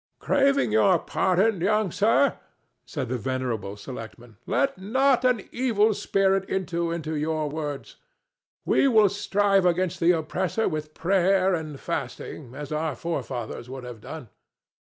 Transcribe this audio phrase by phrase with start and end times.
[0.19, 2.39] "Craving your pardon, young sir,"
[2.87, 7.97] said the venerable selectman, "let not an evil spirit enter into your words.
[8.65, 14.01] We will strive against the oppressor with prayer and fasting, as our forefathers would have
[14.01, 14.29] done.